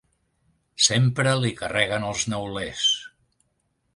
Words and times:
Sempre 0.85 1.33
li 1.43 1.51
carreguen 1.59 2.09
els 2.09 2.25
neulers. 2.33 2.83